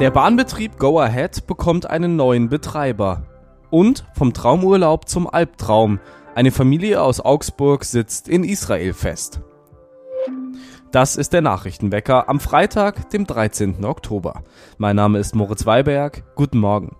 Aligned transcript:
Der 0.00 0.12
Bahnbetrieb 0.12 0.78
Go 0.78 1.00
Ahead 1.00 1.48
bekommt 1.48 1.90
einen 1.90 2.14
neuen 2.14 2.48
Betreiber. 2.48 3.24
Und 3.68 4.04
vom 4.14 4.32
Traumurlaub 4.32 5.08
zum 5.08 5.28
Albtraum. 5.28 5.98
Eine 6.36 6.52
Familie 6.52 7.02
aus 7.02 7.20
Augsburg 7.20 7.84
sitzt 7.84 8.28
in 8.28 8.44
Israel 8.44 8.92
fest. 8.92 9.40
Das 10.92 11.16
ist 11.16 11.32
der 11.32 11.42
Nachrichtenwecker 11.42 12.28
am 12.28 12.38
Freitag, 12.38 13.10
dem 13.10 13.26
13. 13.26 13.84
Oktober. 13.84 14.44
Mein 14.76 14.94
Name 14.94 15.18
ist 15.18 15.34
Moritz 15.34 15.66
Weiberg. 15.66 16.22
Guten 16.36 16.58
Morgen. 16.58 16.94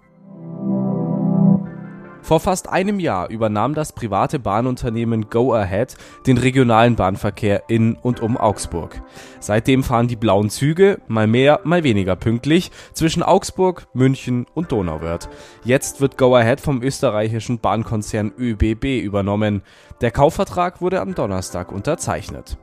Vor 2.29 2.41
fast 2.41 2.69
einem 2.69 3.01
Jahr 3.01 3.31
übernahm 3.31 3.73
das 3.73 3.95
private 3.95 4.39
Bahnunternehmen 4.39 5.31
Go 5.31 5.55
Ahead 5.55 5.97
den 6.27 6.37
regionalen 6.37 6.95
Bahnverkehr 6.95 7.63
in 7.69 7.95
und 7.95 8.21
um 8.21 8.37
Augsburg. 8.37 9.01
Seitdem 9.41 9.83
fahren 9.83 10.09
die 10.09 10.17
blauen 10.17 10.51
Züge, 10.51 11.01
mal 11.09 11.27
mehr, 11.27 11.61
mal 11.65 11.85
weniger 11.85 12.17
pünktlich, 12.17 12.71
zwischen 12.93 13.23
Augsburg, 13.23 13.87
München 13.95 14.45
und 14.53 14.73
Donauwörth. 14.73 15.31
Jetzt 15.65 16.03
wird 16.03 16.19
Go 16.19 16.37
Ahead 16.37 16.61
vom 16.61 16.83
österreichischen 16.83 17.61
Bahnkonzern 17.61 18.35
ÖBB 18.39 19.03
übernommen. 19.03 19.63
Der 20.03 20.11
Kaufvertrag 20.11 20.83
wurde 20.83 21.01
am 21.01 21.15
Donnerstag 21.15 21.73
unterzeichnet. 21.73 22.59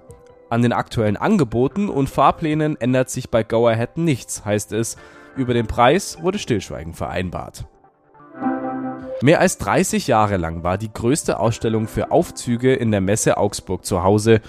An 0.52 0.62
den 0.62 0.74
aktuellen 0.74 1.18
Angeboten 1.18 1.90
und 1.90 2.08
Fahrplänen 2.08 2.80
ändert 2.80 3.10
sich 3.10 3.32
bei 3.32 3.42
Go 3.42 3.68
Ahead 3.68 3.98
nichts, 3.98 4.46
heißt 4.46 4.74
es. 4.74 4.96
Über 5.36 5.56
den 5.56 5.66
Preis 5.66 6.20
wurde 6.22 6.38
Stillschweigen 6.38 6.94
vereinbart. 6.94 7.66
Mehr 9.26 9.40
als 9.40 9.58
30 9.58 10.06
Jahre 10.06 10.38
lang 10.38 10.62
war 10.62 10.78
die 10.78 10.94
größte 10.94 11.40
Ausstellung 11.40 11.88
für 11.88 12.12
Aufzüge 12.12 12.76
in 12.76 12.92
der 12.92 13.02
Messe 13.02 13.38
Augsburg 13.38 13.84
zu 13.84 14.04
Hause. 14.04 14.40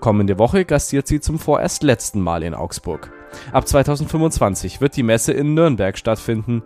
Kommende 0.00 0.38
Woche 0.38 0.64
gastiert 0.64 1.06
sie 1.06 1.20
zum 1.20 1.38
vorerst 1.38 1.82
letzten 1.82 2.22
Mal 2.22 2.42
in 2.42 2.54
Augsburg. 2.54 3.12
Ab 3.52 3.68
2025 3.68 4.80
wird 4.80 4.96
die 4.96 5.02
Messe 5.02 5.34
in 5.34 5.52
Nürnberg 5.52 5.98
stattfinden. 5.98 6.62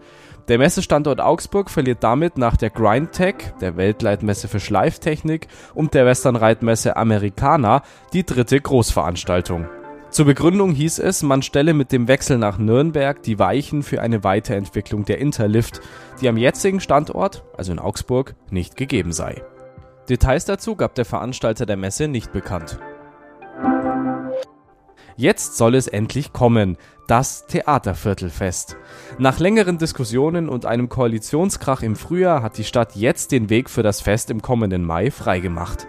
Der 0.47 0.59
Messestandort 0.59 1.21
Augsburg 1.21 1.69
verliert 1.69 2.05
damit 2.05 2.39
nach 2.39 2.57
der 2.57 2.71
GrindTech, 2.71 3.55
der 3.61 3.77
Weltleitmesse 3.77 4.47
für 4.47 4.61
Schleiftechnik 4.61 5.49
und 5.75 5.95
der 5.95 6.07
Westernreitmesse 6.07 6.97
Americana 6.97 7.83
die 8.13 8.25
dritte 8.25 8.61
Großveranstaltung. 8.61 9.67
Zur 10.11 10.25
Begründung 10.25 10.73
hieß 10.73 11.01
es, 11.01 11.23
man 11.23 11.43
stelle 11.43 11.75
mit 11.75 11.93
dem 11.93 12.09
Wechsel 12.09 12.39
nach 12.39 12.59
Nürnberg 12.59 13.23
die 13.23 13.39
Weichen 13.39 13.83
für 13.83 14.01
eine 14.01 14.25
Weiterentwicklung 14.25 15.05
der 15.05 15.19
Interlift, 15.19 15.81
die 16.21 16.29
am 16.29 16.39
jetzigen 16.39 16.81
Standort, 16.81 17.45
also 17.57 17.73
in 17.73 17.79
Augsburg, 17.79 18.35
nicht 18.51 18.77
gegeben 18.77 19.13
sei. 19.13 19.43
Details 20.09 20.47
dazu 20.47 20.77
gab 20.77 20.95
der 20.95 21.05
Veranstalter 21.05 21.67
der 21.67 21.77
Messe 21.77 22.09
nicht 22.09 22.33
bekannt. 22.33 22.79
Jetzt 25.17 25.57
soll 25.57 25.75
es 25.75 25.89
endlich 25.89 26.33
kommen, 26.33 26.79
das 27.09 27.47
Theaterviertelfest. 27.47 28.77
Nach 29.19 29.39
längeren 29.41 29.77
Diskussionen 29.77 30.49
und 30.49 30.65
einem 30.65 30.89
Koalitionskrach 30.89 31.83
im 31.83 31.97
Frühjahr 31.97 32.43
hat 32.43 32.57
die 32.57 32.65
Stadt 32.65 32.95
jetzt 32.97 33.33
den 33.33 33.51
Weg 33.51 33.69
für 33.69 33.83
das 33.83 34.01
Fest 34.01 34.31
im 34.31 34.41
kommenden 34.41 34.85
Mai 34.85 35.11
freigemacht. 35.11 35.87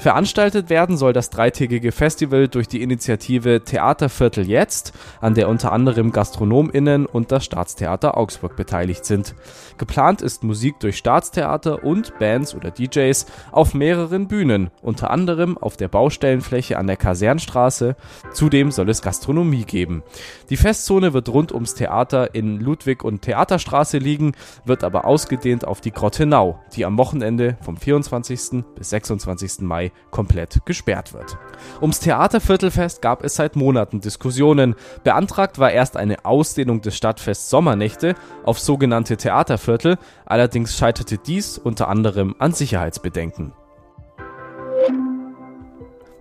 Veranstaltet 0.00 0.70
werden 0.70 0.96
soll 0.96 1.12
das 1.12 1.28
dreitägige 1.28 1.90
Festival 1.90 2.46
durch 2.46 2.68
die 2.68 2.82
Initiative 2.82 3.64
Theaterviertel 3.64 4.48
jetzt, 4.48 4.92
an 5.20 5.34
der 5.34 5.48
unter 5.48 5.72
anderem 5.72 6.12
GastronomInnen 6.12 7.04
und 7.04 7.32
das 7.32 7.44
Staatstheater 7.44 8.16
Augsburg 8.16 8.54
beteiligt 8.54 9.04
sind. 9.04 9.34
Geplant 9.76 10.22
ist 10.22 10.44
Musik 10.44 10.78
durch 10.78 10.98
Staatstheater 10.98 11.82
und 11.82 12.16
Bands 12.20 12.54
oder 12.54 12.70
DJs 12.70 13.26
auf 13.50 13.74
mehreren 13.74 14.28
Bühnen, 14.28 14.70
unter 14.82 15.10
anderem 15.10 15.58
auf 15.58 15.76
der 15.76 15.88
Baustellenfläche 15.88 16.78
an 16.78 16.86
der 16.86 16.96
Kasernstraße. 16.96 17.96
Zudem 18.32 18.70
soll 18.70 18.90
es 18.90 19.02
Gastronomie 19.02 19.64
geben. 19.64 20.04
Die 20.48 20.56
Festzone 20.56 21.12
wird 21.12 21.28
rund 21.28 21.50
ums 21.50 21.74
Theater 21.74 22.36
in 22.36 22.60
Ludwig- 22.60 23.02
und 23.02 23.22
Theaterstraße 23.22 23.98
liegen, 23.98 24.32
wird 24.64 24.84
aber 24.84 25.06
ausgedehnt 25.06 25.66
auf 25.66 25.80
die 25.80 25.90
Grottenau, 25.90 26.60
die 26.76 26.84
am 26.84 26.96
Wochenende 26.98 27.56
vom 27.62 27.76
24. 27.76 28.64
bis 28.76 28.90
26. 28.90 29.62
Mai 29.62 29.87
komplett 30.10 30.64
gesperrt 30.64 31.12
wird. 31.12 31.38
Ums 31.80 32.00
Theaterviertelfest 32.00 33.02
gab 33.02 33.24
es 33.24 33.36
seit 33.36 33.56
Monaten 33.56 34.00
Diskussionen. 34.00 34.74
Beantragt 35.04 35.58
war 35.58 35.70
erst 35.70 35.96
eine 35.96 36.24
Ausdehnung 36.24 36.80
des 36.80 36.96
Stadtfests 36.96 37.50
Sommernächte 37.50 38.14
auf 38.44 38.58
sogenannte 38.58 39.16
Theaterviertel, 39.16 39.98
allerdings 40.26 40.76
scheiterte 40.76 41.18
dies 41.18 41.58
unter 41.58 41.88
anderem 41.88 42.34
an 42.38 42.52
Sicherheitsbedenken. 42.52 43.52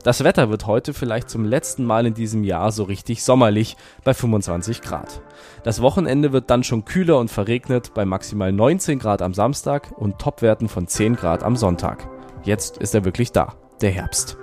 Das 0.07 0.23
Wetter 0.23 0.49
wird 0.49 0.67
heute 0.67 0.93
vielleicht 0.93 1.29
zum 1.29 1.43
letzten 1.43 1.83
Mal 1.83 2.05
in 2.05 2.13
diesem 2.13 2.45
Jahr 2.45 2.71
so 2.71 2.83
richtig 2.83 3.25
sommerlich 3.25 3.75
bei 4.05 4.13
25 4.13 4.81
Grad. 4.81 5.21
Das 5.63 5.81
Wochenende 5.81 6.31
wird 6.31 6.49
dann 6.49 6.63
schon 6.63 6.85
kühler 6.85 7.19
und 7.19 7.29
verregnet 7.29 7.93
bei 7.93 8.05
maximal 8.05 8.53
19 8.53 8.99
Grad 8.99 9.21
am 9.21 9.33
Samstag 9.33 9.91
und 9.97 10.17
Topwerten 10.17 10.69
von 10.69 10.87
10 10.87 11.17
Grad 11.17 11.43
am 11.43 11.57
Sonntag. 11.57 12.07
Jetzt 12.47 12.77
ist 12.77 12.95
er 12.95 13.03
wirklich 13.03 13.33
da, 13.33 13.55
der 13.81 13.91
Herbst. 13.91 14.37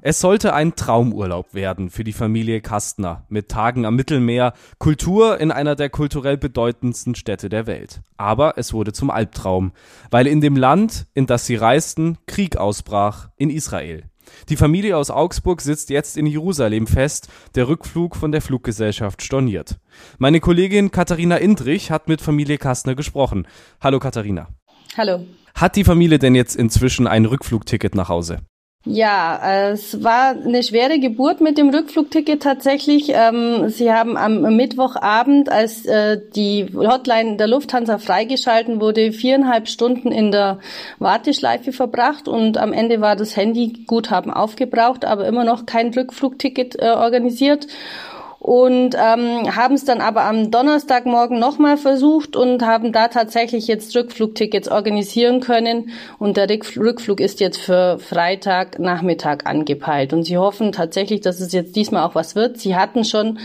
Es 0.00 0.20
sollte 0.20 0.54
ein 0.54 0.76
Traumurlaub 0.76 1.52
werden 1.52 1.90
für 1.90 2.04
die 2.04 2.12
Familie 2.12 2.60
Kastner 2.60 3.26
mit 3.28 3.48
Tagen 3.48 3.86
am 3.86 3.96
Mittelmeer, 3.96 4.52
Kultur 4.78 5.40
in 5.40 5.50
einer 5.50 5.74
der 5.74 5.90
kulturell 5.90 6.36
bedeutendsten 6.36 7.16
Städte 7.16 7.48
der 7.48 7.66
Welt. 7.66 8.02
Aber 8.16 8.56
es 8.56 8.72
wurde 8.72 8.92
zum 8.92 9.10
Albtraum, 9.10 9.72
weil 10.12 10.28
in 10.28 10.40
dem 10.40 10.56
Land, 10.56 11.08
in 11.12 11.26
das 11.26 11.44
sie 11.44 11.56
reisten, 11.56 12.18
Krieg 12.26 12.56
ausbrach, 12.56 13.30
in 13.36 13.50
Israel. 13.50 14.04
Die 14.48 14.56
Familie 14.56 14.96
aus 14.96 15.10
Augsburg 15.10 15.60
sitzt 15.60 15.90
jetzt 15.90 16.16
in 16.16 16.26
Jerusalem 16.26 16.86
fest, 16.86 17.26
der 17.56 17.66
Rückflug 17.66 18.14
von 18.14 18.30
der 18.30 18.42
Fluggesellschaft 18.42 19.22
storniert. 19.22 19.80
Meine 20.18 20.38
Kollegin 20.38 20.92
Katharina 20.92 21.38
Indrich 21.38 21.90
hat 21.90 22.06
mit 22.06 22.20
Familie 22.20 22.58
Kastner 22.58 22.94
gesprochen. 22.94 23.48
Hallo 23.80 23.98
Katharina. 23.98 24.46
Hallo. 24.96 25.26
Hat 25.54 25.76
die 25.76 25.84
Familie 25.84 26.18
denn 26.18 26.34
jetzt 26.34 26.56
inzwischen 26.56 27.06
ein 27.06 27.24
Rückflugticket 27.24 27.94
nach 27.94 28.08
Hause? 28.08 28.38
Ja, 28.88 29.70
es 29.72 30.04
war 30.04 30.30
eine 30.30 30.62
schwere 30.62 31.00
Geburt 31.00 31.40
mit 31.40 31.58
dem 31.58 31.70
Rückflugticket 31.70 32.40
tatsächlich. 32.40 33.08
Ähm, 33.08 33.68
sie 33.68 33.92
haben 33.92 34.16
am 34.16 34.42
Mittwochabend, 34.54 35.50
als 35.50 35.84
äh, 35.86 36.20
die 36.36 36.68
Hotline 36.72 37.36
der 37.36 37.48
Lufthansa 37.48 37.98
freigeschalten 37.98 38.80
wurde, 38.80 39.10
viereinhalb 39.10 39.66
Stunden 39.66 40.12
in 40.12 40.30
der 40.30 40.60
Warteschleife 41.00 41.72
verbracht 41.72 42.28
und 42.28 42.58
am 42.58 42.72
Ende 42.72 43.00
war 43.00 43.16
das 43.16 43.36
Handyguthaben 43.36 44.32
aufgebraucht, 44.32 45.04
aber 45.04 45.26
immer 45.26 45.42
noch 45.42 45.66
kein 45.66 45.92
Rückflugticket 45.92 46.80
äh, 46.80 46.90
organisiert 46.90 47.66
und 48.46 48.94
ähm, 48.94 49.56
haben 49.56 49.74
es 49.74 49.84
dann 49.84 50.00
aber 50.00 50.22
am 50.22 50.52
Donnerstagmorgen 50.52 51.36
nochmal 51.36 51.76
versucht 51.76 52.36
und 52.36 52.62
haben 52.62 52.92
da 52.92 53.08
tatsächlich 53.08 53.66
jetzt 53.66 53.96
Rückflugtickets 53.96 54.68
organisieren 54.68 55.40
können 55.40 55.90
und 56.20 56.36
der 56.36 56.48
Rückflug 56.48 57.18
ist 57.18 57.40
jetzt 57.40 57.58
für 57.58 57.98
Freitagnachmittag 57.98 59.38
angepeilt 59.46 60.12
und 60.12 60.22
sie 60.22 60.38
hoffen 60.38 60.70
tatsächlich, 60.70 61.22
dass 61.22 61.40
es 61.40 61.50
jetzt 61.50 61.74
diesmal 61.74 62.04
auch 62.04 62.14
was 62.14 62.36
wird. 62.36 62.58
Sie 62.58 62.76
hatten 62.76 63.04
schon 63.04 63.40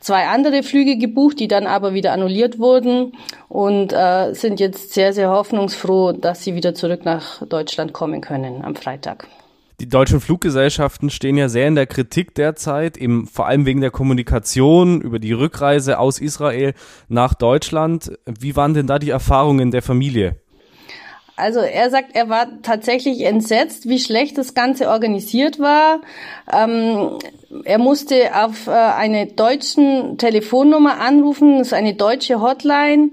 zwei 0.00 0.26
andere 0.26 0.62
Flüge 0.62 0.98
gebucht, 0.98 1.40
die 1.40 1.48
dann 1.48 1.66
aber 1.66 1.94
wieder 1.94 2.12
annulliert 2.12 2.58
wurden 2.58 3.12
und 3.48 3.94
äh, 3.94 4.34
sind 4.34 4.60
jetzt 4.60 4.92
sehr, 4.92 5.14
sehr 5.14 5.30
hoffnungsfroh, 5.30 6.12
dass 6.12 6.44
sie 6.44 6.54
wieder 6.54 6.74
zurück 6.74 7.06
nach 7.06 7.42
Deutschland 7.46 7.94
kommen 7.94 8.20
können 8.20 8.62
am 8.62 8.74
Freitag. 8.74 9.28
Die 9.82 9.88
deutschen 9.88 10.20
Fluggesellschaften 10.20 11.10
stehen 11.10 11.36
ja 11.36 11.48
sehr 11.48 11.66
in 11.66 11.74
der 11.74 11.88
Kritik 11.88 12.36
derzeit, 12.36 12.96
eben 12.96 13.26
vor 13.26 13.48
allem 13.48 13.66
wegen 13.66 13.80
der 13.80 13.90
Kommunikation 13.90 15.00
über 15.00 15.18
die 15.18 15.32
Rückreise 15.32 15.98
aus 15.98 16.20
Israel 16.20 16.74
nach 17.08 17.34
Deutschland. 17.34 18.16
Wie 18.24 18.54
waren 18.54 18.74
denn 18.74 18.86
da 18.86 19.00
die 19.00 19.10
Erfahrungen 19.10 19.72
der 19.72 19.82
Familie? 19.82 20.36
Also 21.42 21.58
er 21.58 21.90
sagt, 21.90 22.14
er 22.14 22.28
war 22.28 22.46
tatsächlich 22.62 23.24
entsetzt, 23.24 23.88
wie 23.88 23.98
schlecht 23.98 24.38
das 24.38 24.54
Ganze 24.54 24.88
organisiert 24.88 25.58
war. 25.58 26.00
Ähm, 26.52 27.18
er 27.64 27.78
musste 27.78 28.30
auf 28.34 28.68
äh, 28.68 28.70
eine 28.70 29.26
deutschen 29.26 30.18
Telefonnummer 30.18 31.00
anrufen, 31.00 31.58
das 31.58 31.68
ist 31.68 31.72
eine 31.74 31.94
deutsche 31.94 32.40
Hotline. 32.40 33.10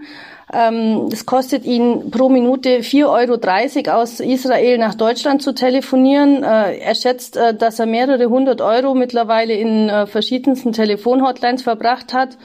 Ähm, 0.54 1.10
es 1.12 1.26
kostet 1.26 1.66
ihn 1.66 2.12
pro 2.12 2.30
Minute 2.30 2.80
4,30 2.80 3.88
Euro 3.88 4.02
aus 4.02 4.20
Israel 4.20 4.78
nach 4.78 4.94
Deutschland 4.96 5.42
zu 5.42 5.54
telefonieren. 5.54 6.44
Äh, 6.44 6.78
er 6.78 6.96
schätzt, 6.96 7.36
äh, 7.36 7.56
dass 7.56 7.80
er 7.80 7.88
mehrere 7.88 8.30
hundert 8.30 8.62
Euro 8.62 8.94
mittlerweile 8.94 9.54
in 9.54 9.90
äh, 9.90 10.06
verschiedensten 10.06 10.72
Telefonhotlines 10.72 11.64
verbracht 11.64 12.14
hat. 12.14 12.38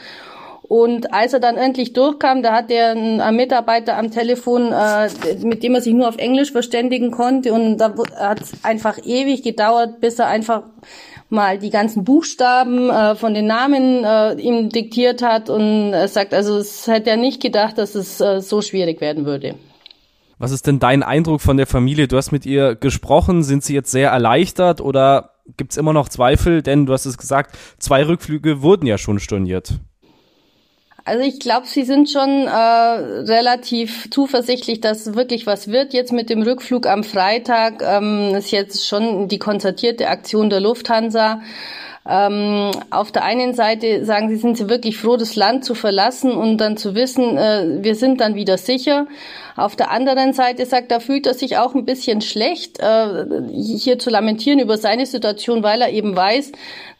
Und 0.74 1.14
als 1.14 1.32
er 1.32 1.38
dann 1.38 1.56
endlich 1.56 1.92
durchkam, 1.92 2.42
da 2.42 2.52
hat 2.52 2.68
er 2.68 2.90
einen 2.90 3.36
Mitarbeiter 3.36 3.96
am 3.96 4.10
Telefon, 4.10 4.72
äh, 4.72 5.08
mit 5.44 5.62
dem 5.62 5.76
er 5.76 5.80
sich 5.80 5.94
nur 5.94 6.08
auf 6.08 6.16
Englisch 6.16 6.50
verständigen 6.50 7.12
konnte. 7.12 7.52
Und 7.52 7.76
da 7.78 7.94
hat 8.18 8.40
es 8.40 8.64
einfach 8.64 8.98
ewig 9.04 9.44
gedauert, 9.44 10.00
bis 10.00 10.18
er 10.18 10.26
einfach 10.26 10.64
mal 11.28 11.60
die 11.60 11.70
ganzen 11.70 12.02
Buchstaben 12.02 12.90
äh, 12.90 13.14
von 13.14 13.34
den 13.34 13.46
Namen 13.46 14.02
äh, 14.02 14.34
ihm 14.34 14.68
diktiert 14.68 15.22
hat 15.22 15.48
und 15.48 15.92
er 15.92 16.08
sagt, 16.08 16.34
also 16.34 16.58
es 16.58 16.88
hätte 16.88 17.10
er 17.10 17.18
nicht 17.18 17.40
gedacht, 17.40 17.78
dass 17.78 17.94
es 17.94 18.20
äh, 18.20 18.40
so 18.40 18.60
schwierig 18.60 19.00
werden 19.00 19.26
würde. 19.26 19.54
Was 20.38 20.50
ist 20.50 20.66
denn 20.66 20.80
dein 20.80 21.04
Eindruck 21.04 21.40
von 21.40 21.56
der 21.56 21.68
Familie? 21.68 22.08
Du 22.08 22.16
hast 22.16 22.32
mit 22.32 22.46
ihr 22.46 22.74
gesprochen. 22.74 23.44
Sind 23.44 23.62
sie 23.62 23.74
jetzt 23.74 23.92
sehr 23.92 24.10
erleichtert 24.10 24.80
oder 24.80 25.30
gibt's 25.56 25.76
immer 25.76 25.92
noch 25.92 26.08
Zweifel? 26.08 26.62
Denn 26.62 26.84
du 26.84 26.92
hast 26.92 27.06
es 27.06 27.16
gesagt, 27.16 27.56
zwei 27.78 28.04
Rückflüge 28.04 28.60
wurden 28.60 28.86
ja 28.86 28.98
schon 28.98 29.20
storniert. 29.20 29.78
Also 31.06 31.22
ich 31.22 31.38
glaube, 31.38 31.66
sie 31.66 31.84
sind 31.84 32.08
schon 32.08 32.46
äh, 32.46 32.50
relativ 32.50 34.10
zuversichtlich, 34.10 34.80
dass 34.80 35.14
wirklich 35.14 35.46
was 35.46 35.68
wird. 35.68 35.92
Jetzt 35.92 36.12
mit 36.12 36.30
dem 36.30 36.40
Rückflug 36.40 36.86
am 36.86 37.04
Freitag 37.04 37.82
ähm, 37.82 38.34
ist 38.34 38.50
jetzt 38.52 38.88
schon 38.88 39.28
die 39.28 39.38
konzertierte 39.38 40.08
Aktion 40.08 40.48
der 40.48 40.60
Lufthansa. 40.60 41.42
Ähm, 42.06 42.70
auf 42.90 43.12
der 43.12 43.24
einen 43.24 43.54
Seite 43.54 44.04
sagen 44.04 44.28
sie, 44.28 44.36
sind 44.36 44.58
sie 44.58 44.68
wirklich 44.68 44.98
froh, 44.98 45.16
das 45.16 45.36
Land 45.36 45.64
zu 45.64 45.74
verlassen 45.74 46.32
und 46.32 46.58
dann 46.58 46.76
zu 46.76 46.94
wissen, 46.94 47.38
äh, 47.38 47.82
wir 47.82 47.94
sind 47.94 48.20
dann 48.20 48.34
wieder 48.34 48.58
sicher. 48.58 49.06
Auf 49.56 49.74
der 49.74 49.90
anderen 49.90 50.34
Seite 50.34 50.66
sagt 50.66 50.92
er, 50.92 51.00
fühlt 51.00 51.26
er 51.26 51.32
sich 51.32 51.56
auch 51.56 51.74
ein 51.74 51.86
bisschen 51.86 52.20
schlecht, 52.20 52.78
äh, 52.80 53.24
hier 53.54 53.98
zu 53.98 54.10
lamentieren 54.10 54.58
über 54.58 54.76
seine 54.76 55.06
Situation, 55.06 55.62
weil 55.62 55.80
er 55.80 55.92
eben 55.92 56.14
weiß, 56.14 56.52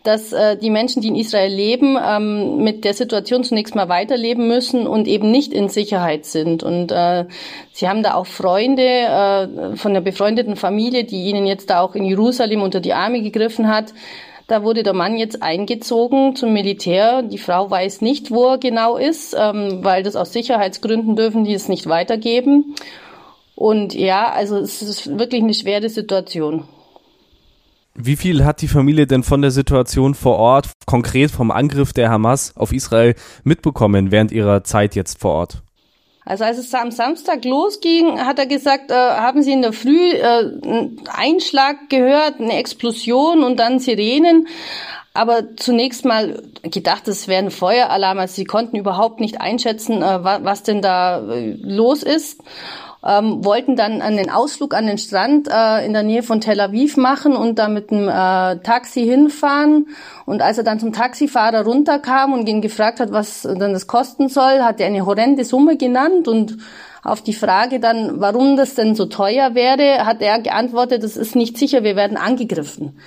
dass 0.05 0.33
äh, 0.33 0.57
die 0.57 0.71
Menschen, 0.71 1.03
die 1.03 1.09
in 1.09 1.17
Israel 1.17 1.53
leben, 1.53 1.99
ähm, 2.03 2.63
mit 2.63 2.85
der 2.85 2.95
Situation 2.95 3.45
zunächst 3.45 3.75
mal 3.75 3.91
weiterleben 3.91 4.49
müssen 4.49 4.87
und 4.87 5.07
eben 5.07 5.31
nicht 5.31 5.53
in 5.53 5.69
Sicherheit 5.69 6.25
sind. 6.25 6.63
Und 6.63 6.93
äh, 6.93 7.27
sie 7.73 7.89
haben 7.89 8.03
da 8.03 8.15
auch 8.15 8.27
Freunde 8.27 8.83
äh, 8.83 9.77
von 9.77 9.93
der 9.93 10.01
befreundeten 10.01 10.57
Familie, 10.57 11.05
die 11.05 11.25
ihnen 11.25 11.47
jetzt 11.47 11.69
da 11.69 11.81
auch 11.81 11.95
in 11.95 12.05
Jerusalem 12.05 12.63
unter 12.63 12.81
die 12.81 12.95
Arme 12.95 13.21
gegriffen 13.21 13.69
hat. 13.69 13.93
Da 14.47 14.63
wurde 14.63 14.83
der 14.83 14.93
Mann 14.93 15.17
jetzt 15.17 15.43
eingezogen 15.43 16.37
zum 16.37 16.53
Militär. 16.53 17.23
Die 17.23 17.39
Frau 17.39 17.71
weiß 17.71 18.03
nicht, 18.03 18.31
wo 18.31 18.53
er 18.53 18.59
genau 18.59 18.97
ist, 18.97 19.35
ähm, 19.39 19.79
weil 19.83 20.03
das 20.03 20.17
aus 20.17 20.33
Sicherheitsgründen 20.33 21.17
dürfen 21.17 21.45
die 21.45 21.55
es 21.55 21.69
nicht 21.69 21.89
weitergeben. 21.89 22.75
Und 23.55 23.95
ja, 23.95 24.31
also 24.31 24.59
es 24.59 24.83
ist 24.83 25.19
wirklich 25.19 25.43
eine 25.43 25.55
schwere 25.55 25.89
Situation. 25.89 26.65
Wie 27.95 28.17
viel 28.17 28.45
hat 28.45 28.61
die 28.61 28.69
Familie 28.69 29.07
denn 29.07 29.23
von 29.23 29.41
der 29.41 29.53
Situation 29.53 30.15
vor 30.15 30.37
Ort, 30.37 30.73
konkret 30.85 31.31
vom 31.31 31.53
Angriff 31.53 31.93
der 31.93 32.11
Hamas 32.11 32.57
auf 32.57 32.73
Israel, 32.73 33.15
mitbekommen 33.45 34.11
während 34.11 34.33
ihrer 34.33 34.65
Zeit 34.65 34.97
jetzt 34.97 35.21
vor 35.21 35.33
Ort? 35.33 35.64
Also 36.25 36.45
als 36.45 36.59
es 36.59 36.73
am 36.73 36.91
Samstag 36.91 37.45
losging, 37.45 38.19
hat 38.21 38.39
er 38.39 38.47
gesagt, 38.47 38.91
äh, 38.91 38.95
haben 38.95 39.43
Sie 39.43 39.53
in 39.53 39.63
der 39.63 39.73
Früh 39.73 40.13
äh, 40.13 40.23
einen 40.23 41.01
Einschlag 41.13 41.91
gehört, 41.91 42.41
eine 42.41 42.57
Explosion 42.57 43.45
und 43.45 43.59
dann 43.59 43.79
Sirenen. 43.79 44.49
Aber 45.13 45.57
zunächst 45.57 46.05
mal 46.05 46.43
gedacht, 46.63 47.07
es 47.09 47.29
wäre 47.29 47.45
ein 47.45 47.51
Feueralarm. 47.51 48.19
Also 48.19 48.35
sie 48.35 48.45
konnten 48.45 48.77
überhaupt 48.77 49.21
nicht 49.21 49.41
einschätzen, 49.41 50.03
äh, 50.03 50.25
was 50.25 50.63
denn 50.63 50.83
da 50.83 51.21
äh, 51.31 51.57
los 51.61 52.03
ist 52.03 52.41
ähm, 53.07 53.45
wollten 53.45 53.77
dann 53.77 54.01
einen 54.01 54.31
Ausflug 54.31 54.75
an 54.75 54.87
den 54.87 54.99
Strand 54.99 55.49
äh, 55.51 55.85
in 55.85 55.93
der 55.93 56.03
Nähe 56.03 56.23
von 56.23 56.41
Tel 56.41 56.61
Aviv 56.61 56.97
machen 56.97 57.37
und 57.37 57.59
da 57.59 57.69
mit 57.69 57.91
einem 57.91 58.09
äh, 58.09 58.63
Taxi 58.63 59.05
hinfahren. 59.05 59.89
Und 60.25 60.41
als 60.41 60.59
er 60.59 60.65
dann 60.65 60.81
zum 60.81 60.93
Taxifahrer 60.93 61.65
runterkam 61.65 62.33
und 62.33 62.49
ihn 62.49 62.63
gefragt 62.63 63.01
hat, 63.01 63.13
was 63.13 63.43
dann 63.43 63.73
das 63.73 63.87
kosten 63.87 64.29
soll, 64.29 64.61
hat 64.61 64.81
er 64.81 64.87
eine 64.87 65.05
horrende 65.05 65.45
Summe 65.45 65.77
genannt 65.77 66.29
und 66.29 66.57
auf 67.03 67.21
die 67.21 67.35
Frage 67.35 67.81
dann, 67.81 68.21
warum 68.21 68.57
das 68.57 68.75
denn 68.75 68.95
so 68.95 69.05
teuer 69.05 69.55
wäre, 69.55 70.07
hat 70.07 70.23
er 70.23 70.41
geantwortet, 70.41 71.03
das 71.03 71.19
ist 71.19 71.37
nicht 71.37 71.59
sicher, 71.59 71.85
wir 71.85 71.97
werden 71.97 72.17
angegriffen. 72.17 72.99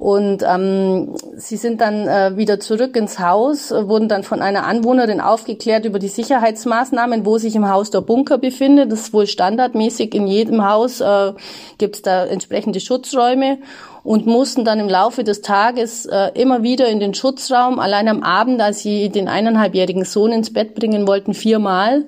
Und 0.00 0.42
ähm, 0.48 1.14
sie 1.36 1.58
sind 1.58 1.82
dann 1.82 2.08
äh, 2.08 2.34
wieder 2.34 2.58
zurück 2.58 2.96
ins 2.96 3.18
Haus, 3.18 3.70
äh, 3.70 3.86
wurden 3.86 4.08
dann 4.08 4.22
von 4.22 4.40
einer 4.40 4.64
Anwohnerin 4.66 5.20
aufgeklärt 5.20 5.84
über 5.84 5.98
die 5.98 6.08
Sicherheitsmaßnahmen, 6.08 7.26
wo 7.26 7.36
sich 7.36 7.54
im 7.54 7.68
Haus 7.68 7.90
der 7.90 8.00
Bunker 8.00 8.38
befindet. 8.38 8.90
Das 8.90 9.00
ist 9.00 9.12
wohl 9.12 9.26
standardmäßig 9.26 10.14
in 10.14 10.26
jedem 10.26 10.66
Haus, 10.66 11.02
äh, 11.02 11.34
gibt 11.76 11.96
es 11.96 12.02
da 12.02 12.24
entsprechende 12.24 12.80
Schutzräume 12.80 13.58
und 14.02 14.24
mussten 14.24 14.64
dann 14.64 14.80
im 14.80 14.88
Laufe 14.88 15.22
des 15.22 15.42
Tages 15.42 16.06
äh, 16.06 16.30
immer 16.32 16.62
wieder 16.62 16.88
in 16.88 16.98
den 16.98 17.12
Schutzraum, 17.12 17.78
allein 17.78 18.08
am 18.08 18.22
Abend, 18.22 18.62
als 18.62 18.80
sie 18.80 19.10
den 19.10 19.28
eineinhalbjährigen 19.28 20.06
Sohn 20.06 20.32
ins 20.32 20.50
Bett 20.50 20.74
bringen 20.74 21.06
wollten, 21.06 21.34
viermal. 21.34 22.06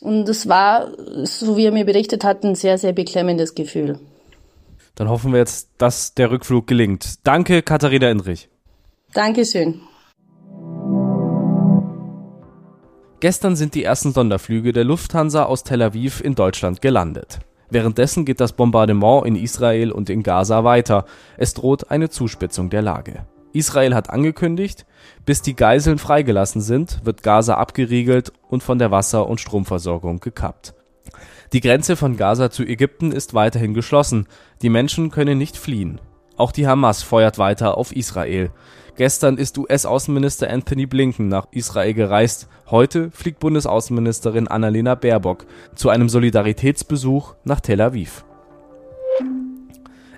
Und 0.00 0.26
es 0.26 0.48
war, 0.48 0.88
so 1.24 1.58
wie 1.58 1.66
er 1.66 1.72
mir 1.72 1.84
berichtet 1.84 2.24
hat, 2.24 2.44
ein 2.44 2.54
sehr, 2.54 2.78
sehr 2.78 2.94
beklemmendes 2.94 3.54
Gefühl. 3.54 3.98
Dann 4.94 5.08
hoffen 5.08 5.32
wir 5.32 5.38
jetzt, 5.38 5.70
dass 5.78 6.14
der 6.14 6.30
Rückflug 6.30 6.66
gelingt. 6.66 7.26
Danke, 7.26 7.62
Katharina 7.62 8.10
Indrich. 8.10 8.48
Dankeschön. 9.12 9.80
Gestern 13.20 13.54
sind 13.54 13.74
die 13.74 13.84
ersten 13.84 14.12
Sonderflüge 14.12 14.72
der 14.72 14.84
Lufthansa 14.84 15.44
aus 15.44 15.62
Tel 15.62 15.82
Aviv 15.82 16.22
in 16.22 16.34
Deutschland 16.34 16.80
gelandet. 16.80 17.40
Währenddessen 17.68 18.24
geht 18.24 18.40
das 18.40 18.54
Bombardement 18.54 19.26
in 19.26 19.36
Israel 19.36 19.92
und 19.92 20.10
in 20.10 20.22
Gaza 20.22 20.64
weiter. 20.64 21.04
Es 21.36 21.54
droht 21.54 21.90
eine 21.90 22.08
Zuspitzung 22.08 22.70
der 22.70 22.82
Lage. 22.82 23.26
Israel 23.52 23.94
hat 23.94 24.10
angekündigt, 24.10 24.86
bis 25.26 25.42
die 25.42 25.54
Geiseln 25.54 25.98
freigelassen 25.98 26.60
sind, 26.60 27.04
wird 27.04 27.22
Gaza 27.22 27.54
abgeriegelt 27.54 28.32
und 28.48 28.62
von 28.62 28.78
der 28.78 28.90
Wasser- 28.90 29.28
und 29.28 29.40
Stromversorgung 29.40 30.20
gekappt. 30.20 30.74
Die 31.52 31.60
Grenze 31.60 31.96
von 31.96 32.16
Gaza 32.16 32.50
zu 32.50 32.64
Ägypten 32.64 33.12
ist 33.12 33.34
weiterhin 33.34 33.74
geschlossen. 33.74 34.26
Die 34.62 34.68
Menschen 34.68 35.10
können 35.10 35.38
nicht 35.38 35.56
fliehen. 35.56 36.00
Auch 36.36 36.52
die 36.52 36.66
Hamas 36.66 37.02
feuert 37.02 37.38
weiter 37.38 37.76
auf 37.76 37.94
Israel. 37.94 38.50
Gestern 38.96 39.36
ist 39.36 39.58
US-Außenminister 39.58 40.50
Anthony 40.50 40.86
Blinken 40.86 41.28
nach 41.28 41.46
Israel 41.52 41.94
gereist. 41.94 42.48
Heute 42.70 43.10
fliegt 43.10 43.40
Bundesaußenministerin 43.40 44.48
Annalena 44.48 44.94
Baerbock 44.94 45.46
zu 45.74 45.90
einem 45.90 46.08
Solidaritätsbesuch 46.08 47.34
nach 47.44 47.60
Tel 47.60 47.80
Aviv. 47.80 48.24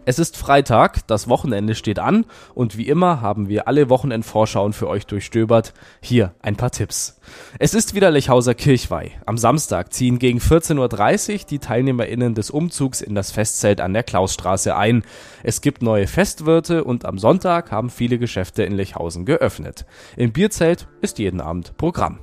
Es 0.05 0.19
ist 0.19 0.37
Freitag, 0.37 1.07
das 1.07 1.29
Wochenende 1.29 1.77
steht 1.77 2.01
an 2.01 2.27
und 2.55 2.77
wie 2.77 2.89
immer 2.89 3.21
haben 3.21 3.49
wir 3.49 3.69
alle 3.69 3.89
Wochenendvorschauen 3.89 4.73
für 4.73 4.89
euch 4.89 5.07
durchstöbert. 5.07 5.75
Hier 6.01 6.35
ein 6.43 6.57
paar 6.57 6.73
Tipps. 6.73 7.21
Es 7.61 7.73
ist 7.73 7.95
wieder 7.95 8.11
Lechhauser 8.11 8.55
Kirchweih. 8.55 9.13
Am 9.27 9.39
Samstag 9.39 9.93
ziehen 9.93 10.19
gegen 10.19 10.41
14.30 10.41 11.33
Uhr 11.33 11.47
die 11.49 11.59
TeilnehmerInnen 11.61 12.35
des 12.35 12.51
Umzugs 12.51 13.01
in 13.01 13.15
das 13.15 13.31
Festzelt 13.31 13.81
an 13.81 13.93
der 13.93 14.03
Klausstraße 14.03 14.75
ein. 14.75 15.05
Es 15.45 15.61
gibt 15.61 15.83
neue 15.83 16.09
Festwirte 16.09 16.83
und 16.83 17.05
am 17.05 17.19
Sonntag 17.19 17.71
haben 17.71 17.89
viele 17.89 18.19
Geschäfte 18.19 18.65
in 18.65 18.73
Lechhausen 18.73 19.25
geöffnet. 19.25 19.87
Im 20.17 20.33
Bierzelt 20.33 20.89
ist 21.01 21.21
jeden 21.21 21.41
Abend 21.41 21.77
Programm. 21.77 22.19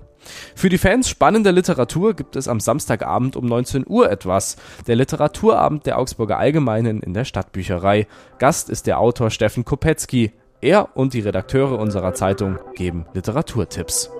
Für 0.56 0.70
die 0.70 0.78
Fans 0.78 1.10
spannender 1.10 1.52
Literatur 1.52 2.14
gibt 2.14 2.36
es 2.36 2.48
am 2.48 2.60
Samstagabend 2.60 3.36
um 3.36 3.46
19 3.46 3.86
Uhr 3.88 4.12
etwas. 4.12 4.58
Der 4.88 4.96
Literaturabend 4.96 5.86
der 5.86 6.00
Augsburger 6.00 6.38
Allgemeinen 6.38 7.02
in 7.02 7.14
der 7.14 7.26
Stadtbücherei. 7.26 8.08
Gast 8.38 8.70
ist 8.70 8.88
der 8.88 9.00
Autor 9.00 9.30
Steffen 9.30 9.66
Kopetzky. 9.66 10.31
Er 10.62 10.96
und 10.98 11.14
die 11.14 11.22
Redakteure 11.22 11.80
unserer 11.80 12.14
Zeitung 12.14 12.60
geben 12.76 13.06
Literaturtipps. 13.14 14.12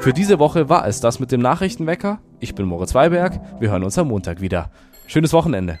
Für 0.00 0.12
diese 0.12 0.38
Woche 0.38 0.68
war 0.68 0.86
es 0.86 1.00
das 1.00 1.20
mit 1.20 1.30
dem 1.30 1.40
Nachrichtenwecker. 1.40 2.20
Ich 2.40 2.54
bin 2.54 2.66
Moritz 2.66 2.94
Weiberg. 2.94 3.40
Wir 3.60 3.70
hören 3.70 3.84
uns 3.84 3.98
am 3.98 4.08
Montag 4.08 4.40
wieder. 4.40 4.70
Schönes 5.06 5.32
Wochenende. 5.32 5.78